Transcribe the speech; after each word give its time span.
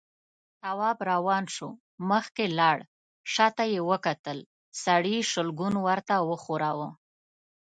تواب 0.61 0.97
روان 1.11 1.43
شو، 1.55 1.69
مخکې 2.09 2.45
لاړ، 2.59 2.77
شاته 3.33 3.63
يې 3.73 3.81
وکتل، 3.91 4.37
سړي 4.83 5.17
شلګون 5.31 5.75
ورته 5.87 6.13
وښوراوه. 6.29 6.89